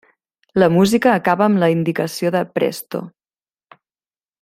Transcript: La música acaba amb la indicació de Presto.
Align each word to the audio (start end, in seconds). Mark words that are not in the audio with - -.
La 0.63 0.69
música 0.77 1.11
acaba 1.17 1.47
amb 1.49 1.61
la 1.65 1.69
indicació 1.75 2.35
de 2.39 2.45
Presto. 2.57 3.07